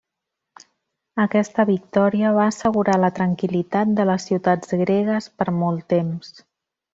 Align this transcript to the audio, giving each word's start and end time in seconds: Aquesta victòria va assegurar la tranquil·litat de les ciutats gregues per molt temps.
Aquesta 1.23 1.65
victòria 1.69 2.31
va 2.37 2.45
assegurar 2.53 2.95
la 3.03 3.11
tranquil·litat 3.19 3.93
de 4.01 4.07
les 4.13 4.27
ciutats 4.31 4.75
gregues 4.81 5.29
per 5.43 5.49
molt 5.61 5.87
temps. 5.95 6.35